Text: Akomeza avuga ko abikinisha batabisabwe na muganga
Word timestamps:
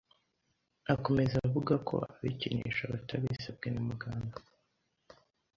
Akomeza 0.93 1.35
avuga 1.47 1.73
ko 1.87 1.95
abikinisha 2.15 2.83
batabisabwe 2.93 3.67
na 3.73 3.81
muganga 3.87 4.39